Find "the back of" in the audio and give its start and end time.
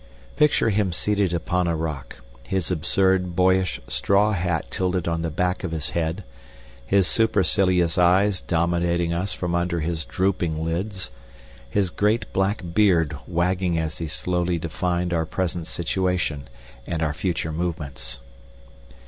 5.21-5.69